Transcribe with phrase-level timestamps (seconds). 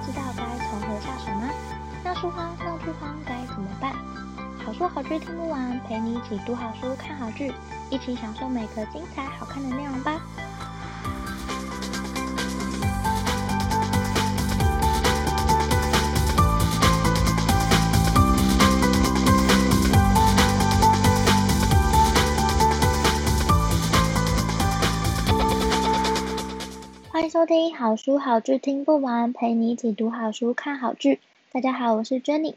[0.00, 1.48] 知道该从何下手吗？
[2.04, 3.92] 闹书荒、闹剧荒该怎么办？
[4.64, 7.52] 好书好剧听不完，陪你一起读好书、看好剧，
[7.90, 10.20] 一起享受每个精彩好看的内容吧。
[27.38, 31.20] 收听好书好剧听不完，陪你一起读好书、看好剧。
[31.52, 32.56] 大家好，我是 Jenny。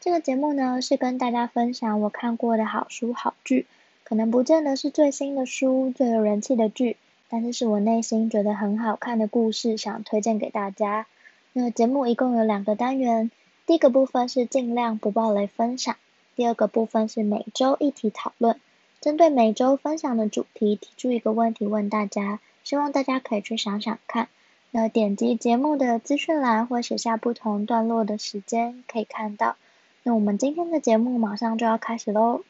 [0.00, 3.64] 这个节目呢，是跟大家分享我看过的好书好剧，
[4.04, 6.98] 可能不见得是最新的书、最有人气的剧，
[7.30, 11.06] 但是是我内心觉得很好看的故事，想推荐给大家。
[11.54, 13.30] 那节目一共有两个单元，
[13.64, 15.96] 第一个部分是尽量不爆雷分享，
[16.36, 18.60] 第二个部分是每周一题讨论，
[19.00, 22.40] 针对每周分享的主题提出一个问题问大家。
[22.64, 24.28] 希望大家可以去想想看，
[24.70, 29.56] 那点击节目的资讯栏或写下不同段落的时间，可以看到。
[30.02, 32.42] 那我们今天的节目马上就要开始喽。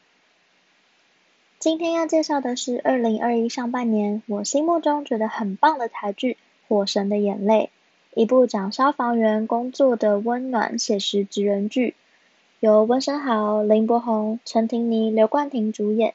[1.57, 6.33] 今天要介绍的是二零二一上半年我心目中觉得很棒的台剧
[6.67, 7.69] 《火神的眼泪》，
[8.19, 11.95] 一部讲消防员工作的温暖写实职人剧，
[12.61, 16.13] 由温升豪、林柏宏、陈庭妮、刘冠廷主演。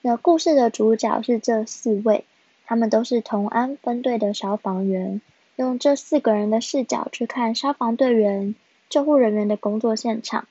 [0.00, 2.24] 那故事的主角是这四位。
[2.68, 5.22] 他们都是同安分队的消防员，
[5.56, 8.54] 用这四个人的视角去看消防队员、
[8.90, 10.46] 救护人员的工作现场，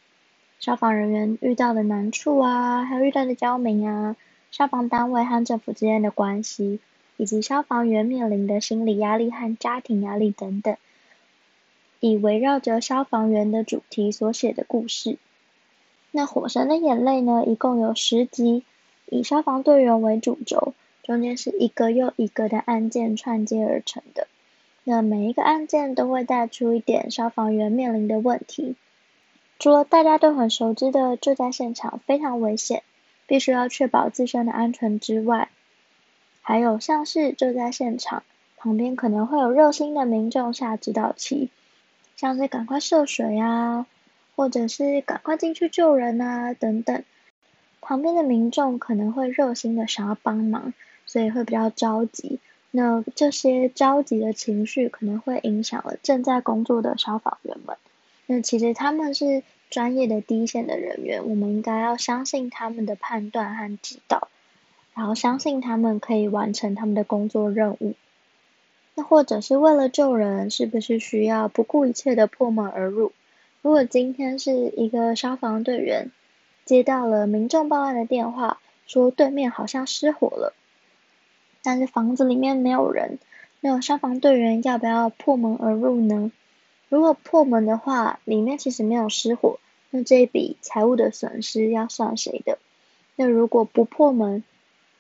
[0.60, 4.16] 消防人员遇到的难处啊，还有遇到的刁民啊，
[4.50, 6.80] 消防单位和政府之间的关系，
[7.18, 10.76] 以及消防员面临的心理压力和家庭压力等等，
[12.00, 15.20] 以围绕着消防员的主题所写的故事。
[16.10, 18.64] 那《火神的眼泪》呢，一共有十集，
[19.06, 20.74] 以消防队员为主轴。
[21.08, 24.28] 中间是一个又一个的案件串接而成的，
[24.84, 28.76] 那每一个案件都会带出一点消防员面临的问题。
[29.58, 32.84] 除了大家都很熟知的救灾现场非常危险，
[33.26, 35.48] 必须要确保自身的安全之外，
[36.42, 38.24] 还有像是救灾现场
[38.58, 41.50] 旁边可能会有热心的民众下指导棋，
[42.18, 43.88] 像是赶快涉水啊，
[44.36, 47.06] 或者是赶快进去救人啊等等，
[47.80, 50.74] 旁边的民众可能会热心的想要帮忙。
[51.18, 52.38] 所以会比较着急，
[52.70, 57.76] 那这些着急的情绪可能会影响了正在工作的消防员们。
[58.28, 59.42] 那其实他们是
[59.72, 64.28] 专业的第一线的人员，我们应该要相信他们的判断和指导，
[64.94, 67.96] 然后相信他们可以完成他们的工作任务。
[68.94, 73.12] 那或者是为了救人，是不是需要不顾一切的破门而入？
[73.64, 76.12] 如果今天是一个消防队员
[76.64, 80.54] 接到了民众报案的电话，说对面好像失火了。
[81.68, 83.20] 但是房子里面没有人，
[83.60, 86.32] 那有消防队员要不要破门而入呢？
[86.88, 92.58] 如果破门的话，里面其实没有失火，那这一笔财务的损失要算谁的？
[93.18, 94.46] 那如果不破门，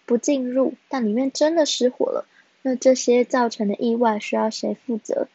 [0.06, 2.25] 不进入，但里面真的失火了，
[2.63, 5.29] 那这些造成的意外需要谁负责？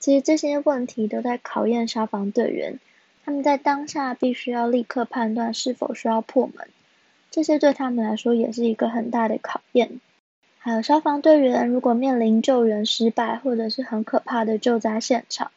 [0.00, 2.78] 其实这些问题都在考验消防队员，
[3.24, 6.68] 他们在当下必须要立刻判断是否需要破门，
[7.30, 9.98] 这些对他们来说也是一个很大的考验。
[10.64, 15.50] 还有消防队员，如果面临救援失败或者是很可怕的救灾现场，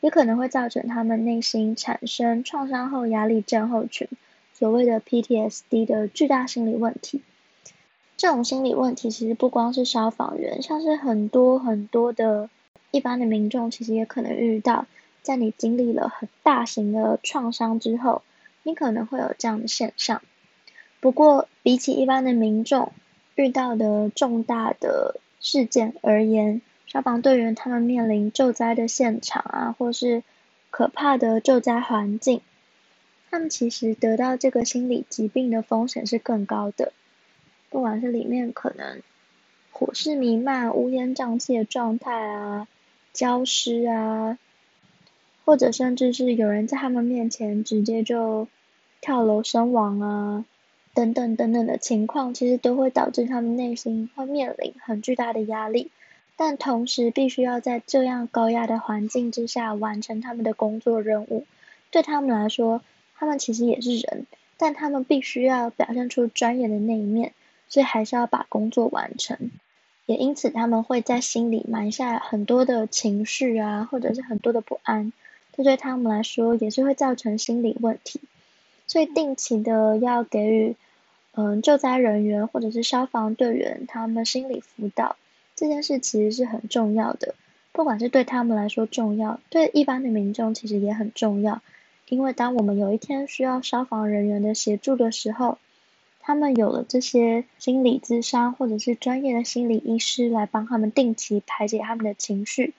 [0.00, 4.08] 也可能会造成他们内心产生创伤后压力症候群，
[4.54, 7.20] 所谓的 PTSD 的巨大心理问题。
[8.16, 12.48] 这种心理问题其实不光是消防员，像是很多很多的
[12.90, 14.86] 一般的民众，其实也可能遇到。
[15.20, 18.22] 在你经历了很大型的创伤之后，
[18.62, 20.22] 你可能会有这样的现象。
[21.00, 22.92] 不过，比起一般的民众，
[23.34, 30.22] 遇到的重大的事件而言，消防队员他们面临救灾的现场啊，或是
[30.70, 32.40] 可怕的救灾环境，
[33.30, 36.92] 他们其实得到这个心理疾病的风险是更高的。
[37.70, 39.02] 不管是里面可能
[39.72, 42.68] 火势弥漫、乌烟瘴气的状态啊，
[43.12, 44.38] 焦尸啊，
[45.44, 48.46] 或者甚至是有人在他们面前直接就
[49.00, 50.44] 跳楼身亡啊。
[50.94, 55.90] 等等等等的情况，其实都会导致他们内心会面临很巨大的压力，
[56.36, 61.44] 但同时必须要在这样高压的环境之下完成他们的工作任务。
[61.90, 62.80] 对他们来说，
[63.16, 64.26] 他们其实也是人，
[64.56, 67.32] 但他们必须要表现出专业的那一面，
[67.68, 69.50] 所以还是要把工作完成。
[70.06, 75.12] 也因此，他们会在心里埋下很多的情绪啊，或者是很多的不安，
[75.56, 78.20] 这对他们来说也是会造成心理问题。
[78.86, 80.76] 所以定期的要给予。
[81.36, 85.16] 嗯，救灾人员或者是消防队员，他们心理辅导
[85.56, 87.34] 这件事其实是很重要的。
[87.72, 91.60] 不管是对他们来说重要，对一般的民众其实也很重要。
[92.08, 95.58] 因为当我们有一天需要消防人员的协助的时候，
[96.20, 102.74] 他们有了这些心理咨商或者是专业的心理医师来帮他们定期排解他们的情绪，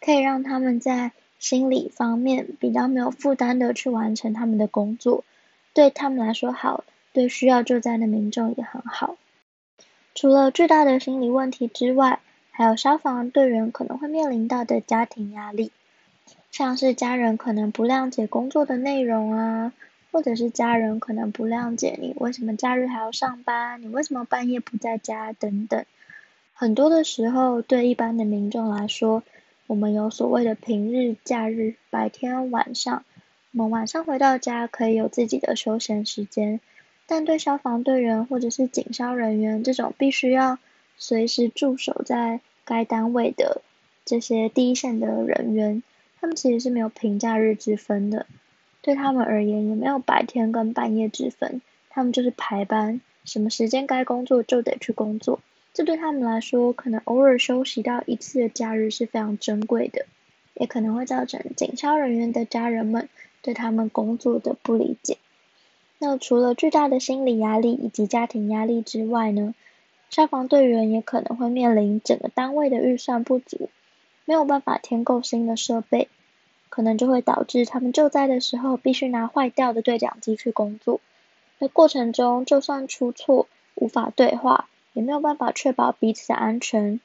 [0.00, 5.22] 可以让他们在心理方面比较没有负担的去完成他们的工作，
[5.72, 6.82] 对他们来说好，
[7.16, 9.16] 对需要救灾的民众也很好。
[10.14, 12.20] 除了巨大的心理问题之外，
[12.50, 15.72] 还有消防队员可能会面临到的家庭压力，
[16.50, 19.72] 像是家人可能不谅解工作的内容啊。
[20.12, 25.84] 或者是家人可能不谅解你为什么假日还要上班，你为什么半夜不在家等等。
[26.54, 29.22] 很多的时候，对一般的民众来说，
[29.66, 33.04] 我们有所谓的平日、假日、白天、晚上，
[33.52, 36.60] 我们晚上回到家可以有自己的休闲时间。
[37.06, 40.58] 但对消防队员或者是警消人员这种必须要
[40.96, 43.62] 随时驻守在该单位的
[44.04, 45.82] 这些第一线的人员，
[46.20, 48.26] 他们其实是没有平假日之分的。
[48.82, 51.60] 对他们而言，也没有白天跟半夜之分，
[51.90, 55.40] 他们就是排班，什么时间该工作就得去工作。
[55.74, 60.06] 这对他们来说，可能偶尔休息到一次的假日是非常珍贵的，
[60.54, 63.08] 也可能会造成警消人员的家人们
[63.42, 65.18] 对他们工作的不理解。
[65.98, 69.54] 那除了巨大的心理压力以及家庭压力之外呢，
[70.10, 73.70] 消防队员也可能会面临整个单位的预算不足，
[74.24, 76.08] 没有办法添购新的设备。
[76.68, 81.00] 可能就会导致他们救灾的时候必须拿坏掉的对讲机去工作，
[81.58, 83.46] 那过程中就算出错
[83.76, 87.00] 无法对话，也没有办法确保彼此的安全，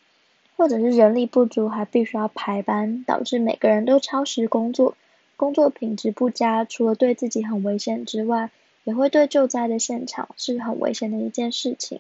[0.58, 4.96] 或者是人力不足还必须要排班，导致每个人都超时工作，
[5.38, 8.50] 工作品质不佳，除了对自己很危险之外，
[8.84, 12.00] 也会对救灾的现场是很危险的一件事情，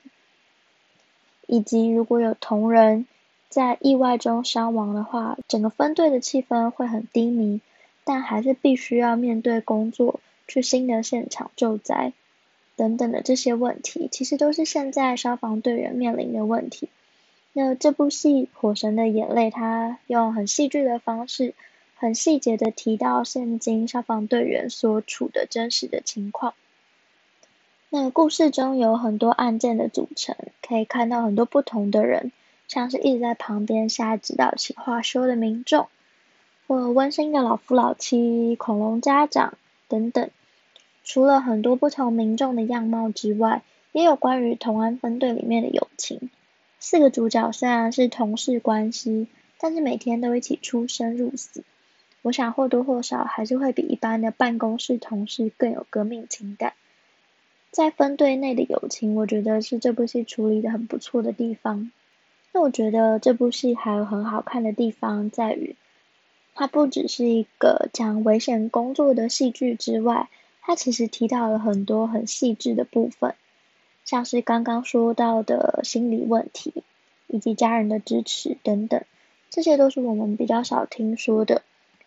[1.47, 3.05] 以及如果有同仁。
[3.49, 7.59] 在意外中伤亡的话，整个分队的气氛会很低迷，
[8.05, 12.13] 但还是必须要面对工作，去新的现场救灾，
[12.77, 16.87] 等等的这些问题，其实都是现在消防队员面临的问题。
[17.51, 21.53] 那这部戏《火神的眼泪》，它用很戏剧的方式，
[21.95, 26.53] 很细节的提到现今消防队员所处的真实的情况。
[27.93, 32.31] 那故事中有很多案件的组成，可以看到很多不同的人。
[32.69, 35.89] 像是一直在旁边下指导起、话说的民众，
[36.67, 39.55] 或温馨的老夫老妻、恐龙家长
[39.89, 40.29] 等等。
[41.03, 43.61] 除了很多不同民众的样貌之外，
[43.91, 46.29] 也有关于同安分队里面的友情。
[46.79, 49.27] 四个主角虽然是同事关系，
[49.59, 51.65] 但是每天都一起出生入死。
[52.21, 56.71] 我想或多或少还是会比一般的办公室同事更有革命情感。
[57.71, 61.89] 在分队内的友情，我觉得是这部戏处理得很不错的地方。
[62.51, 65.77] 那我觉得这部戏还有很好看的地方在于，
[66.53, 70.27] 它不只是一个讲危险工作的戏剧之外，
[70.61, 73.35] 它其实提到了很多很细致的部分，
[74.03, 76.83] 像是刚刚说到的心理问题，
[77.27, 79.01] 以及家人的支持等等，
[79.49, 81.61] 这些都是我们比较少听说的。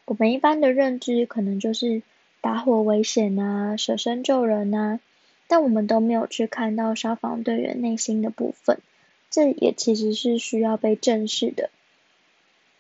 [0.04, 2.02] 我们一般的认知可能就是
[2.42, 5.00] 打火危险啊、舍身救人啊，
[5.46, 8.78] 但我们都没有去看到消防队员内心的部分。
[9.30, 11.70] 这也其实是需要被正视的。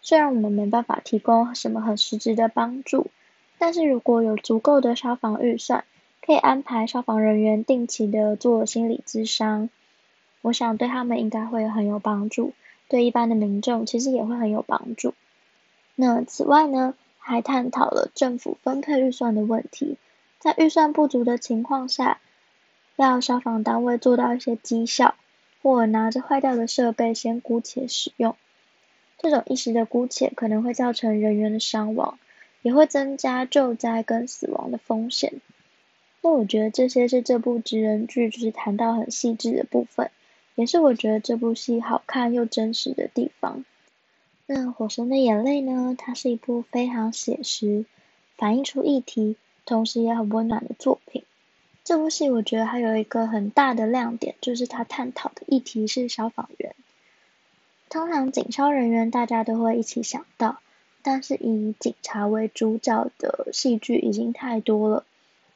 [0.00, 3.08] 虽然我们没办法提供什么很实质的帮助，
[3.58, 5.84] 但是如果有足够的消防预算，
[6.22, 9.68] 可以安排消防人员定期的做心理咨商，
[10.42, 12.52] 我想对他们应该会很有帮助，
[12.88, 15.14] 对一般的民众其实也会很有帮助。
[15.96, 19.96] 那此外呢，还探讨了政府分配预算的问题，
[20.38, 22.20] 在预算不足的情况下，
[22.96, 25.14] 要消防单位做到一些绩效。
[25.62, 28.36] 或拿着坏掉的设备先姑且使用，
[29.16, 32.18] 这种一时的姑且可能会造成人员的伤亡，
[32.60, 35.40] 也会增加救灾跟死亡的风险。
[36.20, 40.10] 那我觉得这些是这部职人剧就是谈到很细致的部分，
[40.54, 43.64] 也是我觉得这部戏好看又真实的地方。
[44.44, 47.86] 那《火神的眼泪》呢，它是一部非常写实，
[48.36, 51.24] 反映出议题，同时也很温暖的作品。
[51.84, 56.74] 这部戏我觉得还有一个很大的亮点，就是它探讨的议题是消防员。
[57.90, 60.60] 通常警消人员大家都会一起想到，
[61.02, 65.04] 但是以警察为主角的戏剧已经太多了，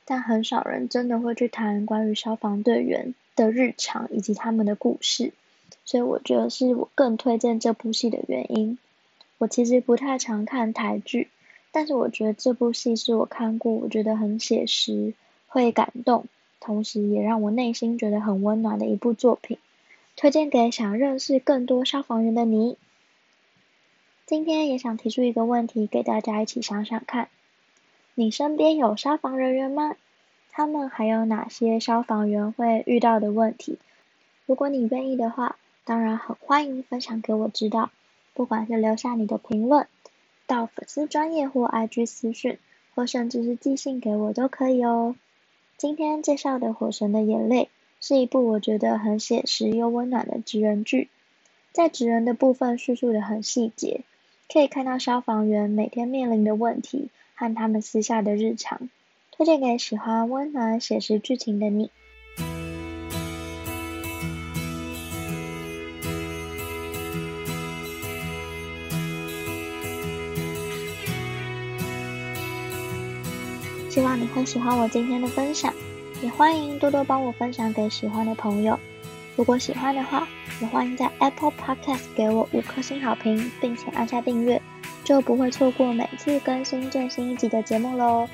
[0.05, 5.33] 但很少人真的会去谈关于消防队员的日常以及他们的故事，
[5.87, 8.79] 所以我觉得是我更推荐这部戏的原因。
[9.39, 11.29] 我其实不太常看台剧，
[11.73, 15.15] 但是我觉得这部戏是我看过我觉得很写实。
[15.49, 16.27] 会感动，
[16.61, 19.59] 同时也让我内心觉得很温暖的一部作品，
[20.15, 22.77] 推荐给想认识更多消防员的你。
[24.27, 27.29] 今天也想提出一个问题给大家一起想想看：
[28.15, 29.97] 你身边有消防人员吗？
[30.51, 33.79] 他们还有哪些消防员会遇到的问题？
[34.45, 37.91] 如果你愿意的话，当然很欢迎分享给我知道，
[38.35, 39.87] 不管是留下你的评论，
[40.47, 42.59] 到粉丝专业或 IG 私讯，
[42.95, 45.17] 或甚至是寄信给我都可以哦。
[45.79, 47.65] 今天介绍的《火神的眼泪》
[48.01, 51.09] 是一部我觉得很写实又温暖的职人剧，
[51.71, 54.01] 在职人的部分叙述的很细节，
[54.53, 58.91] 可以看到消防员每天面临的问题和他们私下的日常，
[59.31, 61.93] 推荐给喜欢温暖写实剧情的你。
[73.89, 75.73] 希望你会喜欢我今天的分享，
[76.23, 78.79] 也欢迎多多帮我分享给喜欢的朋友。
[79.35, 80.29] 如果喜欢的话，
[80.61, 84.61] 也欢迎在 Apple Podcast 给我五颗星好评，并且按下订阅，
[85.05, 88.29] 就不会错过每次更新最新一集的节目喽。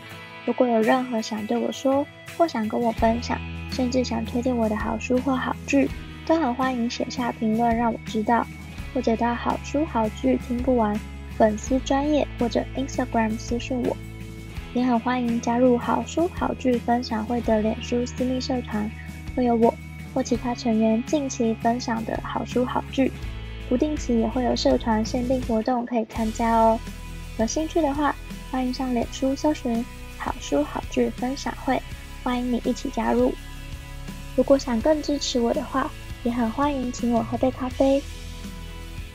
[0.45, 2.05] 如果有任何想对我说，
[2.37, 3.39] 或想跟我分享，
[3.71, 5.89] 甚至想推荐我的好书或好剧，
[6.27, 8.45] 都很欢迎写下评论让我知道，
[8.93, 10.99] 或者到好书好剧听不完
[11.39, 13.97] 粉丝专业或者 Instagram 私信我。
[14.75, 18.91] 也很欢迎加入好书好剧分享会的脸书私密社团，
[19.37, 19.73] 会有我
[20.13, 23.11] 或其他成员近期分享的好书好剧，
[23.69, 26.79] 不定期也会有社团限定活动可以参加哦。
[27.39, 28.13] 有兴趣的话，
[28.51, 29.85] 欢迎上脸书搜寻
[30.19, 31.81] 好书好剧分享会，
[32.25, 33.33] 欢迎你一起加入。
[34.35, 35.89] 如果想更支持我的话，
[36.25, 38.03] 也很欢迎请我喝杯咖啡。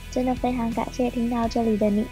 [0.10, 2.06] 真的非常感谢听到这里的你，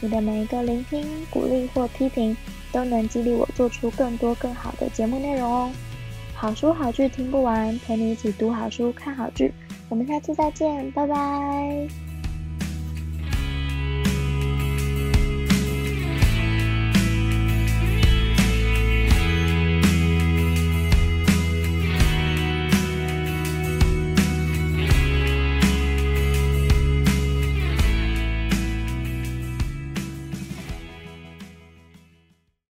[0.00, 2.36] 你的每一个聆听、鼓励或批评。
[2.72, 5.70] 都能激励我做出更多更好的节目内容哦。
[6.34, 9.52] 好书好剧听不完，陪你一起读好书、看好剧。
[9.88, 12.11] 我们下次再见，拜拜。